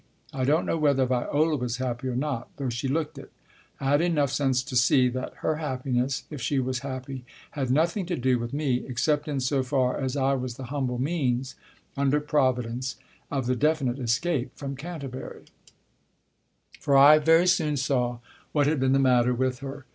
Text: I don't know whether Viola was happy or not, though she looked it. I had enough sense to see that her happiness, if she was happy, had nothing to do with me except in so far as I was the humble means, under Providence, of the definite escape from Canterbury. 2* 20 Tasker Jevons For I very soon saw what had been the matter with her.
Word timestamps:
I 0.33 0.45
don't 0.45 0.65
know 0.65 0.79
whether 0.79 1.05
Viola 1.05 1.55
was 1.57 1.77
happy 1.77 2.07
or 2.07 2.15
not, 2.15 2.49
though 2.57 2.69
she 2.71 2.87
looked 2.87 3.19
it. 3.19 3.31
I 3.79 3.91
had 3.91 4.01
enough 4.01 4.31
sense 4.31 4.63
to 4.63 4.75
see 4.75 5.09
that 5.09 5.35
her 5.41 5.57
happiness, 5.57 6.23
if 6.31 6.41
she 6.41 6.57
was 6.57 6.79
happy, 6.79 7.23
had 7.51 7.69
nothing 7.69 8.07
to 8.07 8.15
do 8.15 8.39
with 8.39 8.51
me 8.51 8.83
except 8.87 9.27
in 9.27 9.39
so 9.39 9.61
far 9.61 9.95
as 9.99 10.17
I 10.17 10.33
was 10.33 10.55
the 10.57 10.63
humble 10.73 10.97
means, 10.97 11.53
under 11.95 12.19
Providence, 12.19 12.95
of 13.29 13.45
the 13.45 13.55
definite 13.55 13.99
escape 13.99 14.49
from 14.57 14.75
Canterbury. 14.75 15.43
2* 15.43 15.45
20 15.45 15.45
Tasker 15.45 15.51
Jevons 16.79 16.83
For 16.83 16.97
I 16.97 17.19
very 17.19 17.45
soon 17.45 17.77
saw 17.77 18.17
what 18.53 18.65
had 18.65 18.79
been 18.79 18.93
the 18.93 18.97
matter 18.97 19.35
with 19.35 19.59
her. 19.59 19.85